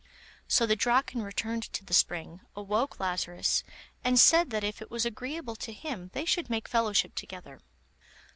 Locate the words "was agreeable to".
4.89-5.71